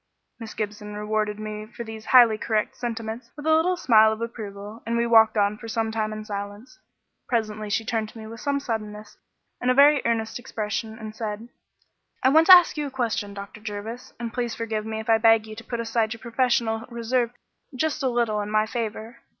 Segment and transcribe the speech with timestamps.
[0.39, 4.81] Miss Gibson rewarded me for these highly correct sentiments with a little smile of approval,
[4.83, 6.79] and we walked on for some time in silence.
[7.27, 9.15] Presently she turned to me with some suddenness
[9.61, 11.49] and a very earnest expression, and said
[12.23, 13.61] "I want to ask you a question, Dr.
[13.61, 17.29] Jervis, and please forgive me if I beg you to put aside your professional reserve
[17.75, 19.17] just a little in my favour.